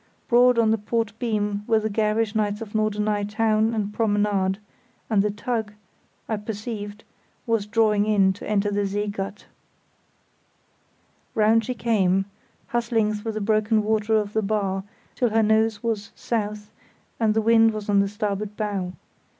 [0.27, 4.57] Broad on the port beam were the garish lights of Norderney town and promenade,
[5.11, 5.73] and the tug,
[6.27, 7.03] I perceived,
[7.45, 9.11] was drawing in to enter the See Gat.
[9.11, 9.47] [See Chart B.]
[11.35, 12.25] Round she came,
[12.69, 14.83] hustling through the broken water of the bar,
[15.13, 16.71] till her nose was south
[17.19, 18.93] and the wind was on the starboard bow.